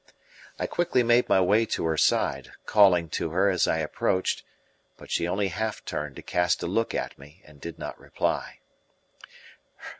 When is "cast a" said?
6.23-6.65